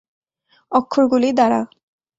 [0.71, 1.61] অক্ষরগুলি দ্বারা।